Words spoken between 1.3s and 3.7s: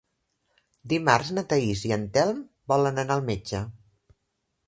na Thaís i en Telm volen anar al metge.